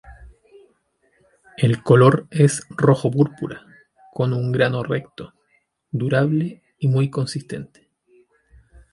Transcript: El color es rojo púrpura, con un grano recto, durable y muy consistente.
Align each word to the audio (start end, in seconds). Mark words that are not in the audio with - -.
El 1.57 1.83
color 1.83 2.25
es 2.31 2.63
rojo 2.71 3.11
púrpura, 3.11 3.61
con 4.11 4.33
un 4.33 4.51
grano 4.51 4.81
recto, 4.81 5.35
durable 5.91 6.63
y 6.79 6.87
muy 6.87 7.11
consistente. 7.11 7.87